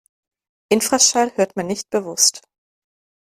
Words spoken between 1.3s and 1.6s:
hört